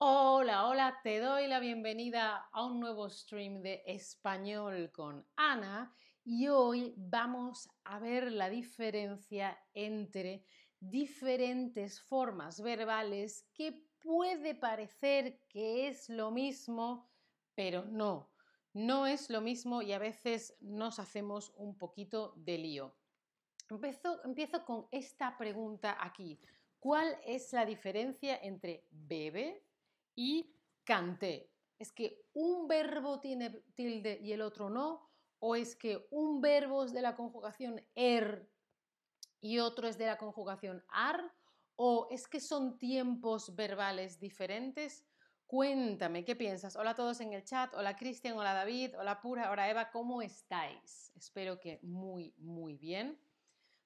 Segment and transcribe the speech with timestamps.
[0.00, 5.92] Hola, hola, te doy la bienvenida a un nuevo stream de español con Ana
[6.22, 10.44] y hoy vamos a ver la diferencia entre
[10.78, 17.10] diferentes formas verbales que puede parecer que es lo mismo,
[17.56, 18.30] pero no,
[18.74, 22.94] no es lo mismo y a veces nos hacemos un poquito de lío.
[23.68, 26.40] Empiezo, empiezo con esta pregunta aquí.
[26.78, 29.67] ¿Cuál es la diferencia entre bebe
[30.18, 31.48] y canté.
[31.78, 35.08] ¿Es que un verbo tiene tilde y el otro no?
[35.38, 38.50] ¿O es que un verbo es de la conjugación er
[39.40, 41.32] y otro es de la conjugación ar?
[41.76, 45.06] ¿O es que son tiempos verbales diferentes?
[45.46, 46.74] Cuéntame, ¿qué piensas?
[46.74, 50.20] Hola a todos en el chat, hola Cristian, hola David, hola Pura, hola Eva, ¿cómo
[50.20, 51.12] estáis?
[51.14, 53.16] Espero que muy, muy bien.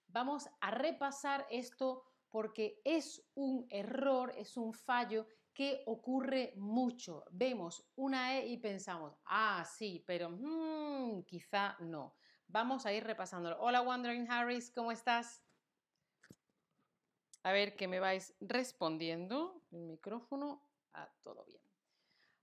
[0.08, 7.24] Vamos a repasar esto porque es un error, es un fallo que ocurre mucho.
[7.30, 12.16] Vemos una E y pensamos, ah, sí, pero mm, quizá no.
[12.48, 13.60] Vamos a ir repasándolo.
[13.60, 15.42] Hola, Wandering Harris, ¿cómo estás?
[17.42, 19.62] A ver que me vais respondiendo.
[19.70, 21.62] El micrófono, ah, todo bien.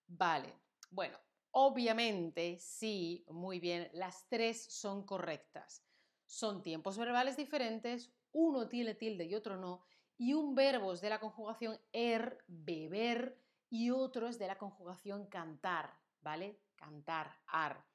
[0.08, 0.54] Vale,
[0.90, 1.18] bueno,
[1.52, 5.86] obviamente sí, muy bien, las tres son correctas.
[6.26, 9.86] Son tiempos verbales diferentes, uno tiene tilde y otro no,
[10.20, 15.28] y un verbo es de la conjugación er, beber, y otro es de la conjugación
[15.28, 16.60] cantar, ¿vale?
[16.76, 17.86] Cantar, ar.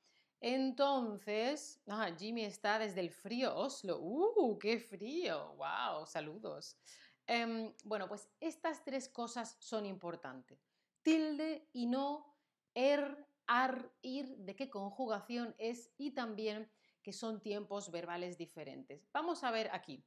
[0.41, 3.98] Entonces, ah, Jimmy está desde el frío Oslo.
[4.00, 5.55] ¡Uh, qué frío!
[5.56, 6.06] ¡Wow!
[6.06, 6.78] Saludos.
[7.27, 10.66] Em, bueno, pues estas tres cosas son importantes.
[11.03, 12.34] Tilde y no,
[12.75, 16.70] er, ar, ir, de qué conjugación es y también
[17.03, 19.06] que son tiempos verbales diferentes.
[19.12, 20.03] Vamos a ver aquí.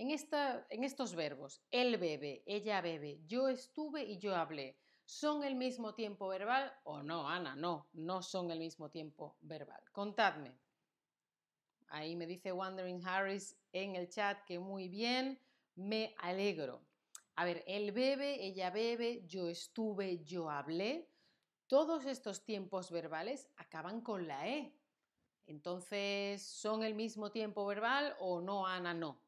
[0.00, 5.44] En, esta, en estos verbos, él bebe, ella bebe, yo estuve y yo hablé, ¿son
[5.44, 7.54] el mismo tiempo verbal o no, Ana?
[7.54, 9.82] No, no son el mismo tiempo verbal.
[9.92, 10.56] Contadme.
[11.88, 15.38] Ahí me dice Wandering Harris en el chat que muy bien,
[15.74, 16.80] me alegro.
[17.34, 21.10] A ver, él bebe, ella bebe, yo estuve, yo hablé.
[21.66, 24.72] Todos estos tiempos verbales acaban con la E.
[25.44, 28.94] Entonces, ¿son el mismo tiempo verbal o no, Ana?
[28.94, 29.20] No.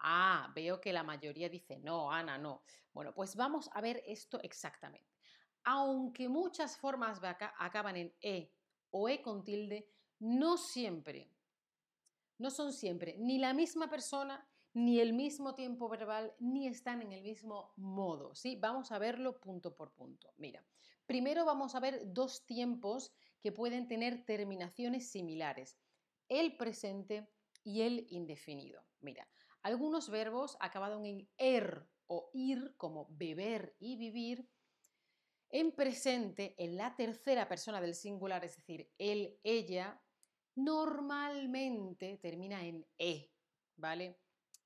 [0.00, 2.62] Ah, veo que la mayoría dice no, Ana, no.
[2.92, 5.14] Bueno, pues vamos a ver esto exactamente.
[5.64, 7.20] Aunque muchas formas
[7.58, 8.50] acaban en e
[8.90, 9.88] o e con tilde,
[10.18, 11.30] no siempre,
[12.38, 17.12] no son siempre ni la misma persona, ni el mismo tiempo verbal, ni están en
[17.12, 18.34] el mismo modo.
[18.34, 18.56] ¿sí?
[18.56, 20.32] Vamos a verlo punto por punto.
[20.38, 20.64] Mira,
[21.06, 25.78] primero vamos a ver dos tiempos que pueden tener terminaciones similares,
[26.28, 27.28] el presente
[27.64, 28.84] y el indefinido.
[29.00, 29.28] Mira,
[29.62, 34.48] algunos verbos acabados en er o ir, como beber y vivir,
[35.50, 40.00] en presente, en la tercera persona del singular, es decir, él, ella,
[40.54, 43.32] normalmente termina en e,
[43.76, 44.20] ¿vale?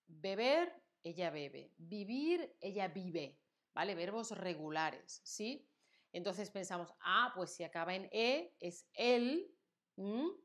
[0.06, 1.72] Beber, ella bebe.
[1.76, 3.38] Vivir, ella vive,
[3.72, 3.94] ¿vale?
[3.94, 5.68] Verbos regulares, ¿sí?
[6.12, 9.50] Entonces pensamos, ah, pues si acaba en e, es él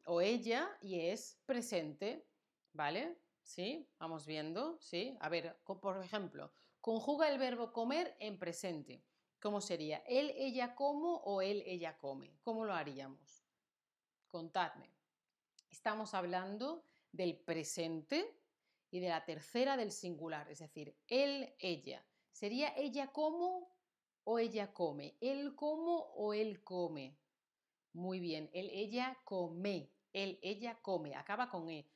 [0.06, 2.28] o ella y es presente,
[2.74, 3.20] ¿vale?
[3.50, 3.90] ¿Sí?
[3.98, 5.18] Vamos viendo, ¿sí?
[5.20, 6.52] A ver, por ejemplo,
[6.82, 9.04] conjuga el verbo comer en presente.
[9.42, 10.04] ¿Cómo sería?
[10.06, 12.38] ¿Él, ella como o él, ella come?
[12.44, 13.44] ¿Cómo lo haríamos?
[14.30, 14.94] Contadme.
[15.72, 18.40] Estamos hablando del presente
[18.92, 22.06] y de la tercera del singular, es decir, él, ella.
[22.32, 23.76] ¿Sería ella como
[24.26, 25.18] o ella come?
[25.22, 27.18] ¿Él como o él come?
[27.94, 29.90] Muy bien, él, ella come.
[30.14, 31.16] Él, ella come.
[31.16, 31.90] Acaba con E.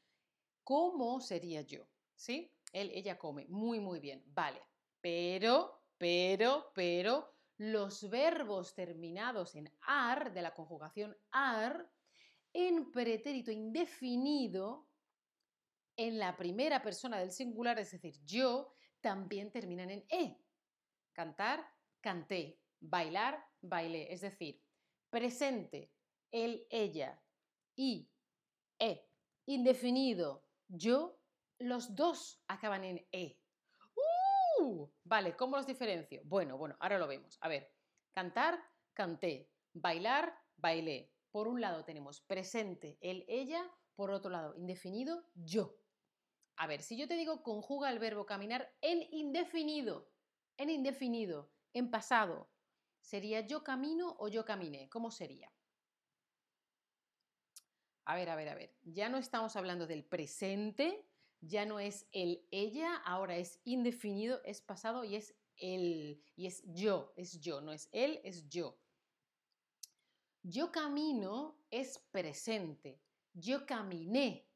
[0.63, 1.87] ¿Cómo sería yo?
[2.15, 2.51] ¿Sí?
[2.71, 3.45] Él, ella come.
[3.49, 4.23] Muy, muy bien.
[4.27, 4.61] Vale.
[5.01, 11.91] Pero, pero, pero, los verbos terminados en ar, de la conjugación ar,
[12.53, 14.87] en pretérito indefinido,
[15.95, 20.41] en la primera persona del singular, es decir, yo, también terminan en e.
[21.11, 21.63] Cantar,
[22.01, 22.59] canté.
[22.79, 24.11] Bailar, bailé.
[24.11, 24.61] Es decir,
[25.09, 25.93] presente,
[26.31, 27.21] él, ella
[27.75, 28.09] y
[28.79, 29.07] e.
[29.45, 30.42] Indefinido,
[30.75, 31.19] yo,
[31.59, 33.39] los dos acaban en E.
[34.59, 34.89] ¡Uh!
[35.03, 36.21] Vale, ¿cómo los diferencio?
[36.25, 37.37] Bueno, bueno, ahora lo vemos.
[37.41, 37.71] A ver,
[38.11, 38.59] cantar,
[38.93, 39.51] canté.
[39.73, 41.13] Bailar, bailé.
[41.31, 43.69] Por un lado tenemos presente, él, ella.
[43.95, 45.77] Por otro lado, indefinido, yo.
[46.57, 50.11] A ver, si yo te digo conjuga el verbo caminar en indefinido,
[50.57, 52.51] en indefinido, en pasado,
[53.01, 54.89] ¿sería yo camino o yo caminé?
[54.89, 55.51] ¿Cómo sería?
[58.05, 58.75] A ver, a ver, a ver.
[58.83, 61.05] Ya no estamos hablando del presente,
[61.41, 66.23] ya no es el ella, ahora es indefinido, es pasado y es él.
[66.35, 68.77] Y es yo, es yo, no es él, es yo.
[70.41, 73.01] Yo camino es presente.
[73.33, 74.49] Yo caminé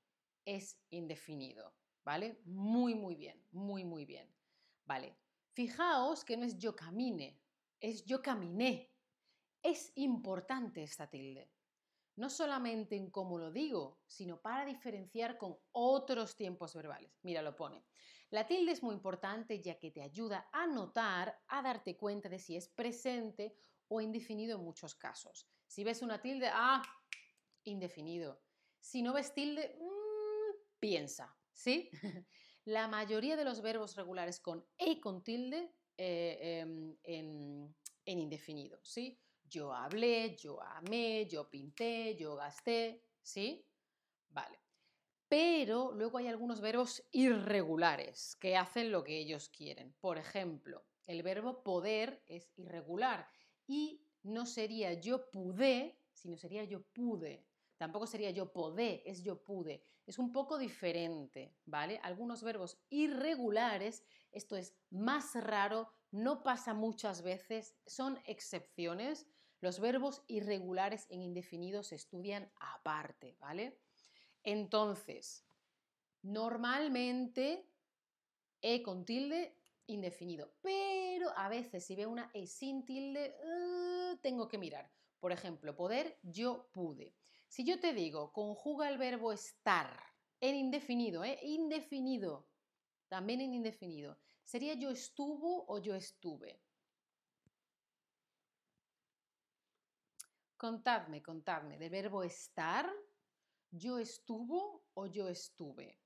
[0.45, 1.73] es indefinido.
[2.03, 2.41] ¿Vale?
[2.45, 4.33] Muy, muy bien, muy, muy bien.
[4.85, 5.15] Vale.
[5.53, 7.41] Fijaos que no es yo camine,
[7.81, 8.91] es yo caminé.
[9.63, 11.49] Es importante esta tilde.
[12.17, 17.19] No solamente en cómo lo digo, sino para diferenciar con otros tiempos verbales.
[17.23, 17.85] Mira, lo pone.
[18.31, 22.39] La tilde es muy importante ya que te ayuda a notar, a darte cuenta de
[22.39, 23.55] si es presente
[23.87, 25.47] o indefinido en muchos casos.
[25.67, 26.81] Si ves una tilde, ah,
[27.63, 28.43] indefinido.
[28.79, 31.89] Si no ves tilde, mm, piensa, ¿sí?
[32.65, 37.75] La mayoría de los verbos regulares con e con tilde eh, em, en,
[38.05, 39.21] en indefinido, ¿sí?
[39.49, 43.65] Yo hablé, yo amé, yo pinté, yo gasté, ¿sí?
[44.29, 44.59] Vale.
[45.29, 49.93] Pero luego hay algunos verbos irregulares que hacen lo que ellos quieren.
[49.99, 53.27] Por ejemplo, el verbo poder es irregular
[53.65, 57.45] y no sería yo pude, sino sería yo pude.
[57.77, 59.83] Tampoco sería yo podé, es yo pude.
[60.05, 61.99] Es un poco diferente, ¿vale?
[62.01, 69.27] Algunos verbos irregulares, esto es más raro, no pasa muchas veces, son excepciones.
[69.59, 73.79] Los verbos irregulares en indefinido se estudian aparte, ¿vale?
[74.43, 75.45] Entonces,
[76.21, 77.67] normalmente
[78.61, 79.55] E con tilde
[79.85, 84.91] indefinido, pero a veces si veo una E sin tilde, uh, tengo que mirar.
[85.19, 87.15] Por ejemplo, poder, yo pude.
[87.47, 89.89] Si yo te digo, conjuga el verbo estar
[90.41, 91.39] en indefinido, ¿eh?
[91.43, 92.47] indefinido,
[93.07, 96.61] también en indefinido, sería yo estuvo o yo estuve.
[100.57, 102.91] Contadme, contadme, del verbo estar,
[103.69, 105.99] yo estuvo o yo estuve.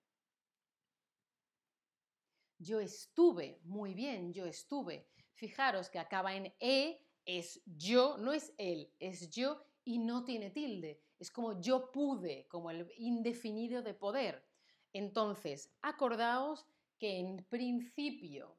[2.58, 5.08] Yo estuve, muy bien, yo estuve.
[5.34, 10.52] Fijaros que acaba en E, es yo, no es él, es yo y no tiene
[10.52, 11.02] tilde.
[11.18, 14.46] Es como yo pude, como el indefinido de poder.
[14.94, 16.66] Entonces, acordaos
[17.00, 18.58] que en principio,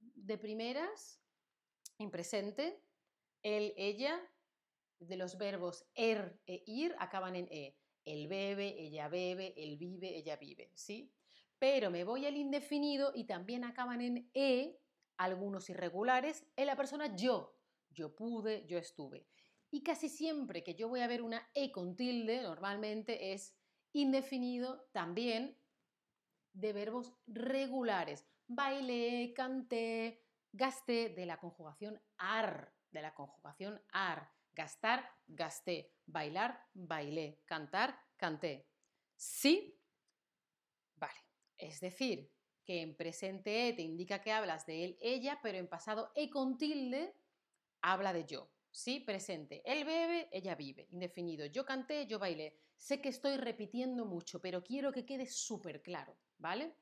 [0.00, 1.20] de primeras,
[1.98, 2.82] en presente,
[3.42, 4.20] él, ella,
[4.98, 7.76] de los verbos er e ir acaban en e.
[8.04, 11.12] Él bebe, ella bebe, él vive, ella vive, ¿sí?
[11.58, 14.78] Pero me voy al indefinido y también acaban en e,
[15.16, 17.58] algunos irregulares, en la persona yo.
[17.90, 19.26] Yo pude, yo estuve.
[19.70, 23.56] Y casi siempre que yo voy a ver una e con tilde, normalmente es
[23.92, 25.58] indefinido también
[26.52, 28.26] de verbos regulares.
[28.46, 34.33] Bailé, canté, gasté, de la conjugación ar, de la conjugación ar.
[34.54, 35.92] Gastar, gasté.
[36.06, 37.40] Bailar, bailé.
[37.44, 38.68] Cantar, canté.
[39.16, 39.80] ¿Sí?
[40.96, 41.18] Vale.
[41.58, 42.30] Es decir,
[42.64, 46.30] que en presente e te indica que hablas de él, ella, pero en pasado e
[46.30, 47.14] con tilde
[47.82, 48.50] habla de yo.
[48.70, 49.00] ¿Sí?
[49.00, 49.62] Presente.
[49.64, 50.86] Él bebe, ella vive.
[50.90, 51.46] Indefinido.
[51.46, 52.58] Yo canté, yo bailé.
[52.76, 56.76] Sé que estoy repitiendo mucho, pero quiero que quede súper claro, ¿vale?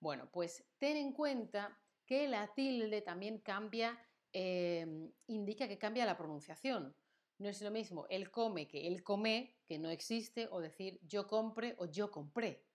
[0.00, 3.98] Bueno, pues ten en cuenta que la tilde también cambia,
[4.32, 4.86] eh,
[5.26, 6.94] indica que cambia la pronunciación.
[7.38, 11.26] No es lo mismo él come que él come, que no existe, o decir yo
[11.26, 12.66] compre o yo compré.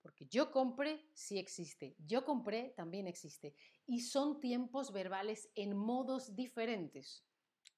[0.00, 3.54] Porque yo compré sí existe, yo compré también existe.
[3.86, 7.24] Y son tiempos verbales en modos diferentes.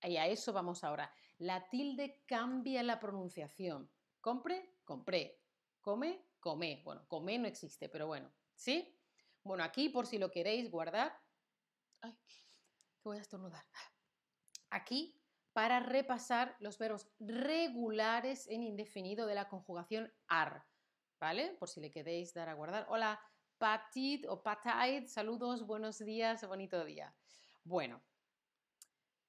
[0.02, 1.12] Y a eso vamos ahora.
[1.38, 3.90] La tilde cambia la pronunciación.
[4.20, 5.42] Compre, compré.
[5.80, 6.82] Come, come.
[6.84, 8.32] Bueno, come no existe, pero bueno.
[8.54, 8.96] ¿Sí?
[9.42, 11.12] Bueno, aquí por si lo queréis guardar.
[12.02, 12.34] Ay, que
[13.04, 13.64] voy a estornudar.
[14.70, 15.19] Aquí
[15.52, 20.66] para repasar los verbos regulares en indefinido de la conjugación ar,
[21.18, 21.56] ¿vale?
[21.58, 22.86] Por si le queréis dar a guardar.
[22.88, 23.20] Hola,
[23.58, 27.14] patit o patait, saludos, buenos días, bonito día.
[27.64, 28.02] Bueno,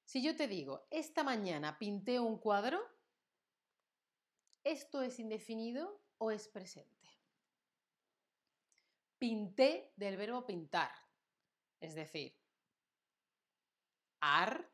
[0.05, 2.81] si yo te digo, esta mañana pinté un cuadro,
[4.63, 7.09] ¿esto es indefinido o es presente?
[9.17, 10.91] Pinté del verbo pintar,
[11.79, 12.37] es decir,
[14.19, 14.70] ar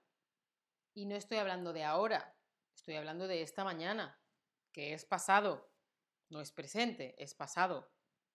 [0.98, 2.36] y no estoy hablando de ahora,
[2.74, 4.20] estoy hablando de esta mañana,
[4.72, 5.70] que es pasado,
[6.30, 7.92] no es presente, es pasado,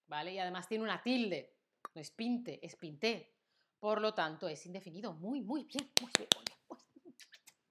[0.07, 0.35] ¿vale?
[0.35, 1.57] Y además tiene una tilde,
[1.93, 3.35] no es pinte, es pinté.
[3.81, 5.13] Por lo tanto, es indefinido.
[5.13, 7.17] Muy, muy bien, muy bien, muy bien.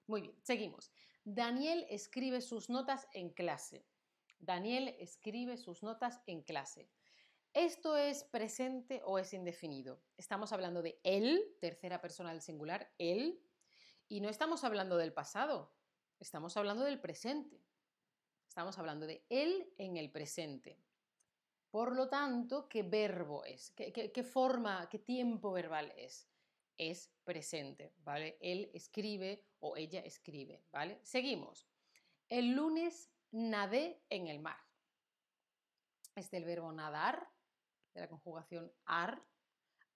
[0.08, 0.92] Muy bien, seguimos.
[1.24, 3.86] Daniel escribe sus notas en clase.
[4.40, 6.90] Daniel escribe sus notas en clase.
[7.54, 10.02] ¿Esto es presente o es indefinido?
[10.18, 13.42] Estamos hablando de él, tercera persona del singular, él,
[14.12, 15.72] y no estamos hablando del pasado,
[16.20, 17.64] estamos hablando del presente.
[18.46, 20.78] Estamos hablando de él en el presente.
[21.70, 23.70] Por lo tanto, ¿qué verbo es?
[23.70, 26.28] ¿Qué, forma, qué tiempo verbal es?
[26.76, 28.36] es presente, ¿vale?
[28.42, 31.00] Él escribe o ella escribe, ¿vale?
[31.02, 31.66] Seguimos.
[32.28, 34.58] El lunes nadé en el mar.
[36.16, 37.30] Es del verbo nadar,
[37.94, 39.24] de la conjugación ar.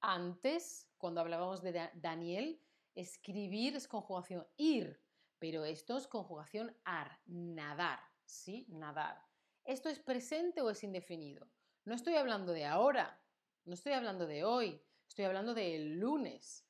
[0.01, 2.63] Antes, cuando hablábamos de Daniel,
[2.97, 5.01] escribir es conjugación ir,
[5.39, 8.67] pero esto es conjugación ar, nadar, ¿sí?
[8.71, 9.23] Nadar.
[9.65, 11.47] ¿Esto es presente o es indefinido?
[11.85, 13.23] No estoy hablando de ahora,
[13.65, 16.67] no estoy hablando de hoy, estoy hablando del lunes,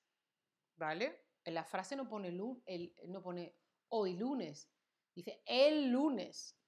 [0.76, 1.26] ¿vale?
[1.44, 3.56] En la frase no pone, no pone
[3.88, 4.70] hoy lunes,
[5.14, 6.58] dice el lunes.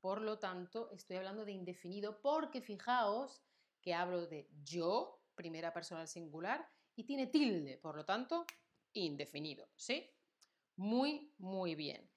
[0.00, 3.42] Por lo tanto, estoy hablando de indefinido porque fijaos
[3.82, 6.66] que hablo de yo, primera persona singular,
[7.00, 8.44] y tiene tilde, por lo tanto,
[8.92, 10.10] indefinido, ¿sí?
[10.76, 12.10] Muy, muy bien.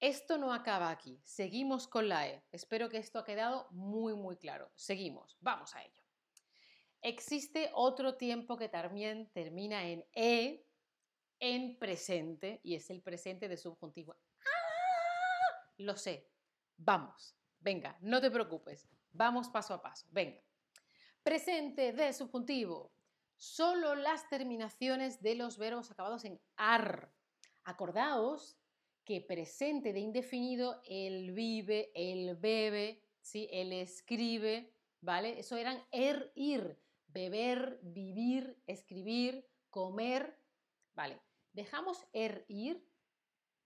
[0.00, 1.20] Esto no acaba aquí.
[1.24, 2.42] Seguimos con la E.
[2.50, 4.72] Espero que esto ha quedado muy, muy claro.
[4.74, 5.36] Seguimos.
[5.40, 6.02] Vamos a ello.
[7.02, 10.66] Existe otro tiempo que también termina en E
[11.38, 14.16] en presente y es el presente de subjuntivo.
[14.40, 15.72] ¡Ah!
[15.76, 16.30] Lo sé.
[16.78, 17.36] Vamos.
[17.58, 18.88] Venga, no te preocupes.
[19.12, 20.06] Vamos paso a paso.
[20.10, 20.40] Venga.
[21.22, 22.90] Presente de subjuntivo.
[23.40, 27.10] Solo las terminaciones de los verbos acabados en ar.
[27.64, 28.58] Acordaos
[29.02, 33.48] que presente de indefinido, él vive, él bebe, ¿sí?
[33.50, 35.38] él escribe, ¿vale?
[35.38, 40.38] Eso eran er, ir, beber, vivir, escribir, comer,
[40.92, 41.18] ¿vale?
[41.54, 42.86] Dejamos er, ir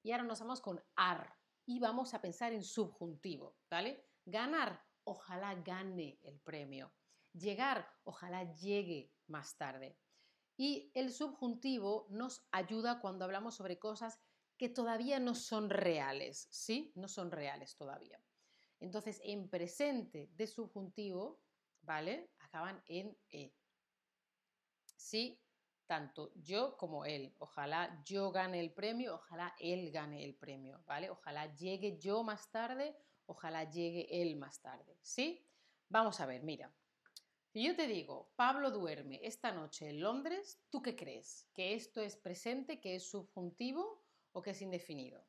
[0.05, 4.07] y ahora nos vamos con ar y vamos a pensar en subjuntivo, ¿vale?
[4.25, 6.95] Ganar, ojalá gane el premio.
[7.33, 9.99] Llegar, ojalá llegue más tarde.
[10.57, 14.21] Y el subjuntivo nos ayuda cuando hablamos sobre cosas
[14.57, 16.93] que todavía no son reales, ¿sí?
[16.95, 18.21] No son reales todavía.
[18.79, 21.41] Entonces, en presente de subjuntivo,
[21.83, 22.31] ¿vale?
[22.39, 23.53] Acaban en E.
[24.97, 25.43] Sí,
[25.87, 27.35] tanto yo como él.
[27.39, 31.11] Ojalá yo gane el premio, ojalá él gane el premio, ¿vale?
[31.11, 35.47] Ojalá llegue yo más tarde, ojalá llegue él más tarde, ¿sí?
[35.89, 36.73] Vamos a ver, mira.
[37.55, 41.49] Si yo te digo, Pablo duerme esta noche en Londres, ¿tú qué crees?
[41.55, 45.25] ¿Que esto es presente, que es subjuntivo o que es indefinido?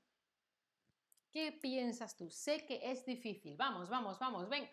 [1.29, 2.31] ¿Qué piensas tú?
[2.31, 3.55] Sé que es difícil.
[3.55, 4.67] Vamos, vamos, vamos, ven.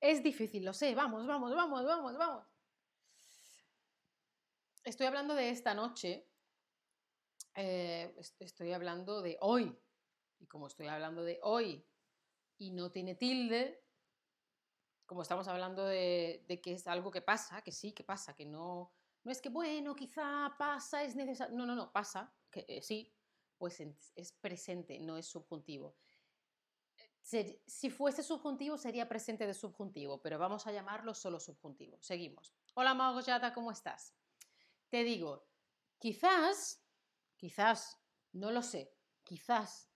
[0.00, 0.94] Es difícil, lo sé.
[0.94, 2.46] Vamos, vamos, vamos, vamos, vamos.
[4.84, 6.30] Estoy hablando de esta noche.
[7.54, 9.78] Eh, estoy hablando de hoy.
[10.38, 11.86] Y como estoy hablando de hoy
[12.56, 13.81] y no tiene tilde,
[15.06, 18.92] como estamos hablando de, que es algo que pasa, que sí, que pasa, que no,
[19.24, 21.56] no es que, bueno, quizá pasa, es necesario.
[21.56, 23.14] No, no, no, pasa, que eh, sí,
[23.58, 23.80] pues
[24.16, 25.96] es presente, no es subjuntivo.
[27.22, 31.98] Si fuese subjuntivo sería presente de subjuntivo, pero vamos a llamarlo solo subjuntivo.
[32.02, 32.52] Seguimos.
[32.74, 34.14] Hola Magoyata, ¿cómo estás?
[34.88, 35.46] Te digo,
[35.98, 36.84] quizás,
[37.36, 37.96] quizás,
[38.32, 38.92] no lo sé,
[39.22, 39.88] quizás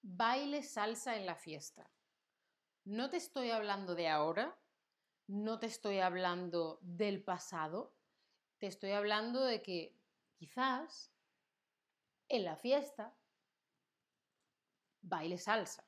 [0.00, 1.90] baile salsa en la fiesta.
[2.88, 4.58] No te estoy hablando de ahora,
[5.26, 7.94] no te estoy hablando del pasado,
[8.56, 9.94] te estoy hablando de que
[10.32, 11.12] quizás
[12.30, 13.14] en la fiesta
[15.02, 15.86] baile salsa.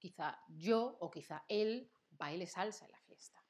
[0.00, 3.40] Quizá yo o quizá él baile salsa en la fiesta.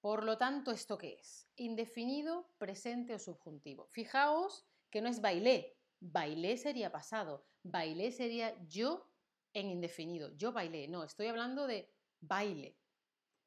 [0.00, 1.48] Por lo tanto, ¿esto qué es?
[1.56, 3.88] Indefinido, presente o subjuntivo.
[3.88, 5.80] Fijaos que no es bailé.
[5.98, 7.44] Bailé sería pasado.
[7.64, 9.10] Bailé sería yo
[9.52, 10.30] en indefinido.
[10.36, 10.88] Yo bailé.
[10.88, 12.78] No, estoy hablando de baile.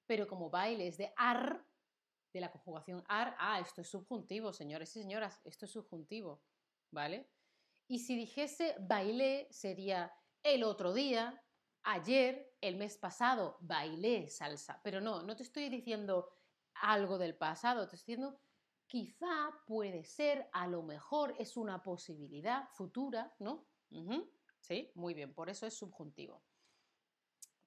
[0.05, 1.65] Pero como baile es de ar,
[2.33, 6.43] de la conjugación ar, ah, esto es subjuntivo, señores y señoras, esto es subjuntivo,
[6.91, 7.29] ¿vale?
[7.87, 11.43] Y si dijese bailé, sería el otro día,
[11.83, 14.81] ayer, el mes pasado, bailé salsa.
[14.83, 16.33] Pero no, no te estoy diciendo
[16.73, 18.39] algo del pasado, te estoy diciendo
[18.91, 23.65] quizá puede ser, a lo mejor es una posibilidad futura, ¿no?
[24.61, 26.41] Sí, muy bien, por eso es subjuntivo.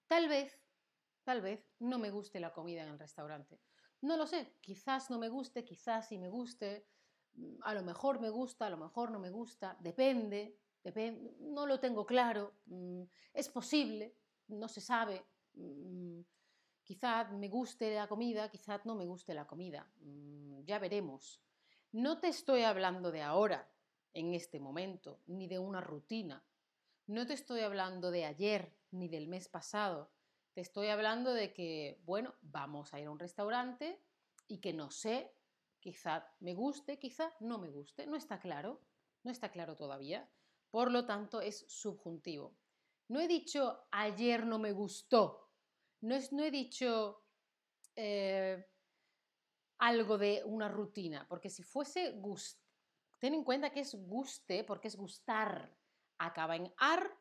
[0.06, 0.58] Tal vez,
[1.24, 3.60] tal vez no me guste la comida en el restaurante.
[4.00, 6.86] No lo sé, quizás no me guste, quizás sí me guste,
[7.34, 11.66] mm, a lo mejor me gusta, a lo mejor no me gusta, depende, depende no
[11.66, 14.16] lo tengo claro, mm, es posible,
[14.48, 16.20] no se sabe, mm,
[16.84, 19.90] quizás me guste la comida, quizás no me guste la comida,
[20.64, 21.42] ya veremos.
[21.92, 23.70] No te estoy hablando de ahora,
[24.12, 26.44] en este momento, ni de una rutina.
[27.06, 30.10] No te estoy hablando de ayer, ni del mes pasado.
[30.54, 34.02] Te estoy hablando de que, bueno, vamos a ir a un restaurante
[34.48, 35.36] y que no sé,
[35.80, 38.80] quizá me guste, quizá no me guste, no está claro,
[39.22, 40.30] no está claro todavía.
[40.70, 42.56] Por lo tanto, es subjuntivo.
[43.08, 45.50] No he dicho ayer no me gustó,
[46.00, 47.22] no, es, no he dicho
[47.96, 48.66] eh,
[49.76, 52.62] algo de una rutina, porque si fuese gust,
[53.18, 55.83] ten en cuenta que es guste porque es gustar.
[56.18, 57.18] Acaba en ar,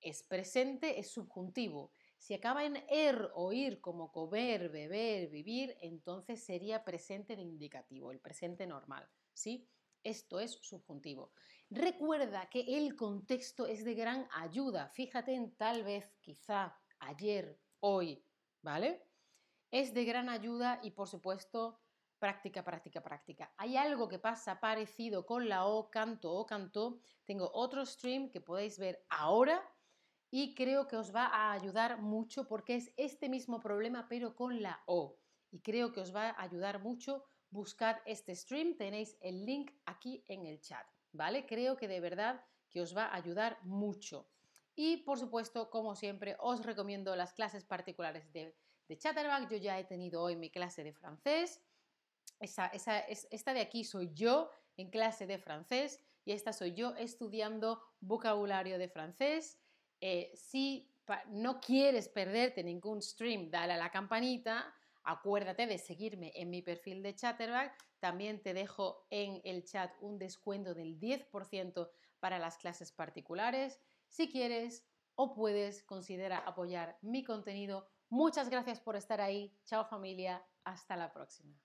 [0.00, 1.92] es presente, es subjuntivo.
[2.18, 8.10] Si acaba en er o ir como comer, beber, vivir, entonces sería presente de indicativo,
[8.10, 9.68] el presente normal, ¿sí?
[10.02, 11.32] Esto es subjuntivo.
[11.70, 14.88] Recuerda que el contexto es de gran ayuda.
[14.88, 18.24] Fíjate en tal vez, quizá, ayer, hoy,
[18.62, 19.04] ¿vale?
[19.70, 21.80] Es de gran ayuda y por supuesto
[22.18, 23.52] práctica, práctica, práctica.
[23.56, 26.98] Hay algo que pasa parecido con la O, canto o canto.
[27.24, 29.62] Tengo otro stream que podéis ver ahora
[30.30, 34.62] y creo que os va a ayudar mucho porque es este mismo problema pero con
[34.62, 35.18] la O.
[35.50, 38.76] Y creo que os va a ayudar mucho buscar este stream.
[38.76, 41.46] Tenéis el link aquí en el chat, ¿vale?
[41.46, 44.28] Creo que de verdad que os va a ayudar mucho.
[44.74, 48.54] Y por supuesto, como siempre, os recomiendo las clases particulares de,
[48.86, 49.50] de Chatterback.
[49.50, 51.60] Yo ya he tenido hoy mi clase de francés.
[52.40, 58.78] Esta de aquí soy yo en clase de francés y esta soy yo estudiando vocabulario
[58.78, 59.58] de francés.
[60.00, 60.94] Eh, si
[61.28, 64.74] no quieres perderte ningún stream, dale a la campanita.
[65.04, 67.72] Acuérdate de seguirme en mi perfil de Chatterback.
[67.98, 71.90] También te dejo en el chat un descuento del 10%
[72.20, 73.80] para las clases particulares.
[74.06, 77.88] Si quieres o puedes, considera apoyar mi contenido.
[78.10, 79.58] Muchas gracias por estar ahí.
[79.64, 80.44] Chao familia.
[80.64, 81.58] Hasta la próxima.